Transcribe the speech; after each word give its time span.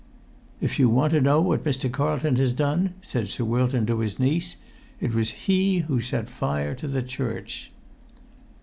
"If 0.59 0.79
you 0.79 0.89
want 0.89 1.13
to 1.13 1.21
know 1.21 1.41
what 1.41 1.63
Mr. 1.63 1.87
Carlton 1.91 2.37
has 2.37 2.53
done," 2.53 2.95
said 3.03 3.27
Sir 3.29 3.45
Wilton 3.45 3.85
to 3.85 3.99
his 3.99 4.17
niece, 4.17 4.55
"it 4.99 5.13
was 5.13 5.29
he 5.45 5.81
who 5.81 6.01
set 6.01 6.27
fire 6.27 6.73
to 6.73 6.87
the 6.87 7.03
church!" 7.03 7.71